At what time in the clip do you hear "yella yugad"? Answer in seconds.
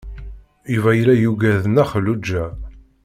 0.97-1.63